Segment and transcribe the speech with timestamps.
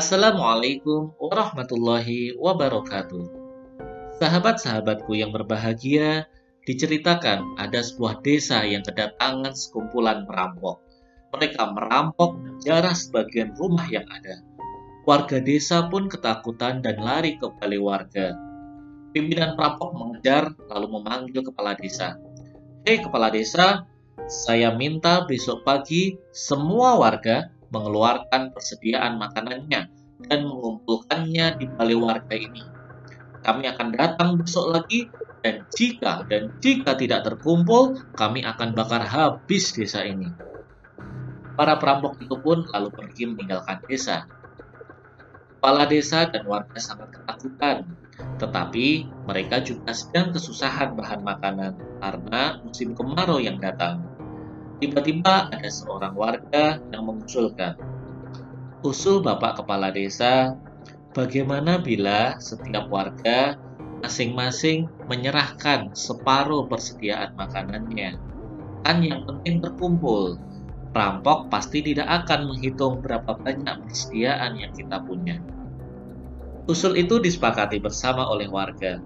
[0.00, 3.20] Assalamualaikum warahmatullahi wabarakatuh.
[4.16, 6.24] Sahabat-sahabatku yang berbahagia,
[6.64, 10.80] diceritakan ada sebuah desa yang kedatangan sekumpulan perampok.
[11.36, 14.40] Mereka merampok menjarah sebagian rumah yang ada.
[15.04, 18.32] Warga desa pun ketakutan dan lari ke balai warga.
[19.12, 22.16] Pimpinan perampok mengejar lalu memanggil kepala desa.
[22.88, 23.84] Hei kepala desa,
[24.24, 29.90] saya minta besok pagi semua warga mengeluarkan persediaan makanannya
[30.26, 32.62] dan mengumpulkannya di balai warga ini.
[33.40, 35.08] Kami akan datang besok lagi
[35.40, 40.28] dan jika dan jika tidak terkumpul, kami akan bakar habis desa ini.
[41.56, 44.28] Para perampok itu pun lalu pergi meninggalkan desa.
[45.56, 47.84] Kepala desa dan warga sangat ketakutan,
[48.40, 54.09] tetapi mereka juga sedang kesusahan bahan makanan karena musim kemarau yang datang.
[54.80, 57.76] Tiba-tiba ada seorang warga yang mengusulkan,
[58.80, 60.56] usul Bapak Kepala Desa,
[61.12, 63.60] bagaimana bila setiap warga
[64.00, 68.16] masing-masing menyerahkan separuh persediaan makanannya?
[68.80, 70.40] Kan yang penting terkumpul.
[70.96, 75.44] Perampok pasti tidak akan menghitung berapa banyak persediaan yang kita punya.
[76.64, 78.96] Usul itu disepakati bersama oleh warga.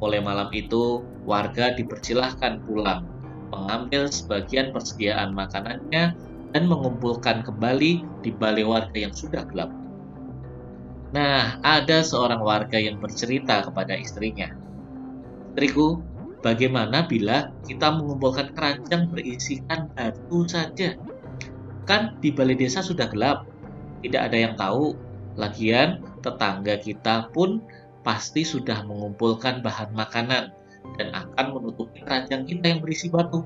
[0.00, 3.13] Oleh malam itu, warga dipersilahkan pulang,
[3.56, 6.14] mengambil sebagian persediaan makanannya
[6.54, 9.70] dan mengumpulkan kembali di balai warga yang sudah gelap.
[11.14, 14.50] Nah, ada seorang warga yang bercerita kepada istrinya.
[15.54, 16.02] Istriku,
[16.42, 20.98] bagaimana bila kita mengumpulkan keranjang berisikan batu saja?
[21.86, 23.46] Kan di balai desa sudah gelap,
[24.02, 24.98] tidak ada yang tahu.
[25.34, 27.62] Lagian, tetangga kita pun
[28.06, 30.54] pasti sudah mengumpulkan bahan makanan
[31.00, 33.42] dan akan menutupi keranjang kita yang berisi batu.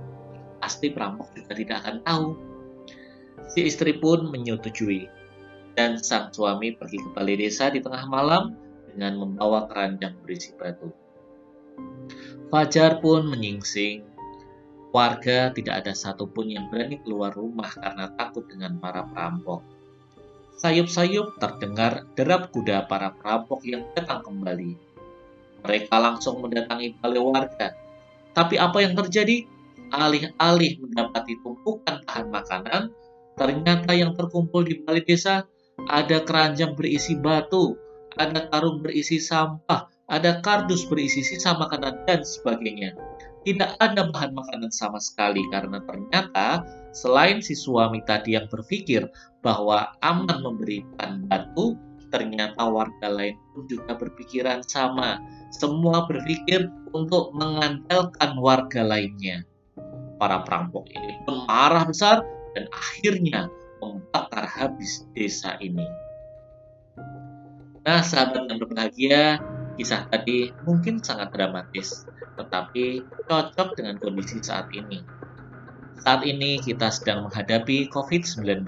[0.59, 2.27] Pasti perampok juga tidak akan tahu
[3.49, 5.09] Si istri pun menyetujui,
[5.79, 8.59] dan sang suami pergi ke balai desa di tengah malam
[8.91, 10.91] dengan membawa keranjang berisi batu.
[12.53, 14.05] Fajar pun menyingsing.
[14.89, 19.61] Warga tidak ada satupun yang berani keluar rumah karena takut dengan para perampok.
[20.59, 24.88] Sayup-sayup terdengar derap kuda para perampok yang datang kembali.
[25.67, 27.75] Mereka langsung mendatangi balai warga.
[28.35, 29.47] Tapi apa yang terjadi?
[29.89, 32.93] Alih-alih mendapati tumpukan bahan makanan,
[33.39, 35.47] Ternyata yang terkumpul di balik desa
[35.87, 37.79] ada keranjang berisi batu,
[38.19, 42.99] ada karung berisi sampah, ada kardus berisi sisa makanan dan sebagainya.
[43.47, 49.07] Tidak ada bahan makanan sama sekali karena ternyata selain si suami tadi yang berpikir
[49.39, 55.21] bahwa aman memberikan batu, ternyata warga lain pun juga berpikiran sama.
[55.53, 59.45] Semua berpikir untuk mengandalkan warga lainnya.
[60.19, 62.27] Para perampok ini pun marah besar
[62.59, 63.47] dan akhirnya
[63.79, 65.87] membakar habis desa ini.
[67.87, 69.39] Nah, sahabat yang berbahagia,
[69.79, 72.05] kisah tadi mungkin sangat dramatis,
[72.37, 75.01] tetapi cocok dengan kondisi saat ini.
[76.03, 78.67] Saat ini kita sedang menghadapi COVID-19.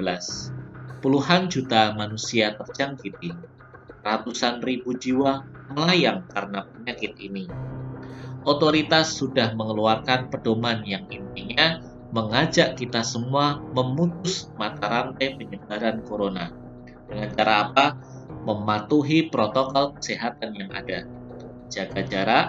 [1.00, 3.32] Puluhan juta manusia terjangkiti.
[4.04, 7.48] Ratusan ribu jiwa melayang karena penyakit ini.
[8.44, 11.80] Otoritas sudah mengeluarkan pedoman yang intinya
[12.12, 16.52] mengajak kita semua memutus mata rantai penyebaran corona.
[17.08, 17.86] Dengan cara apa?
[18.44, 21.08] Mematuhi protokol kesehatan yang ada.
[21.72, 22.46] Jaga jarak,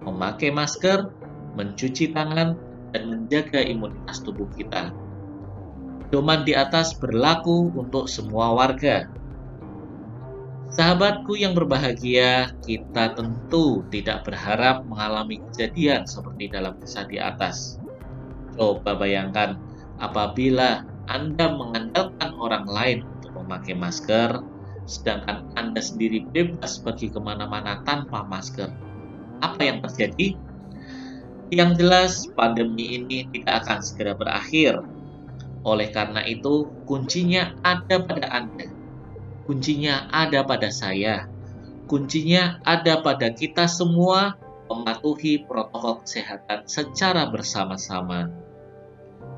[0.00, 1.12] memakai masker,
[1.56, 2.56] mencuci tangan,
[2.92, 4.92] dan menjaga imunitas tubuh kita.
[6.12, 9.08] Doman di atas berlaku untuk semua warga.
[10.68, 17.82] Sahabatku yang berbahagia, kita tentu tidak berharap mengalami kejadian seperti dalam kisah di atas
[18.52, 19.56] Coba bayangkan
[19.96, 24.44] apabila Anda mengandalkan orang lain untuk memakai masker,
[24.84, 28.68] sedangkan Anda sendiri bebas pergi ke mana-mana tanpa masker.
[29.40, 30.36] Apa yang terjadi?
[31.52, 34.80] Yang jelas, pandemi ini tidak akan segera berakhir.
[35.62, 38.66] Oleh karena itu, kuncinya ada pada Anda.
[39.46, 41.30] Kuncinya ada pada saya.
[41.86, 44.38] Kuncinya ada pada kita semua
[44.70, 48.32] mematuhi protokol kesehatan secara bersama-sama.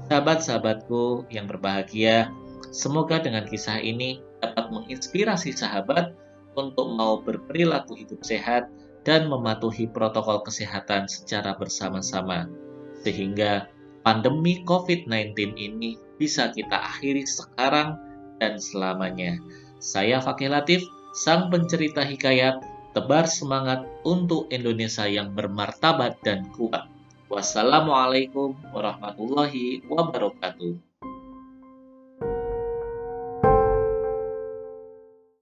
[0.08, 2.28] Sahabat-sahabatku yang berbahagia,
[2.70, 6.12] semoga dengan kisah ini dapat menginspirasi sahabat
[6.54, 8.68] untuk mau berperilaku hidup sehat
[9.02, 12.48] dan mematuhi protokol kesehatan secara bersama-sama,
[13.02, 13.68] sehingga
[14.04, 17.98] pandemi COVID-19 ini bisa kita akhiri sekarang
[18.38, 19.38] dan selamanya.
[19.82, 20.82] Saya Fakih Latif,
[21.14, 22.62] sang pencerita hikayat
[22.94, 26.86] tebar semangat untuk Indonesia yang bermartabat dan kuat.
[27.26, 30.93] Wassalamualaikum warahmatullahi wabarakatuh.